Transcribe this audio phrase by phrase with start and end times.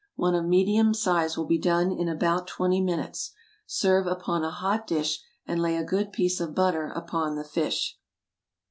[0.15, 3.33] One of medium size will be done in about twenty minutes.
[3.67, 7.99] Serve upon a hot dish, and lay a good piece of butter upon the fish.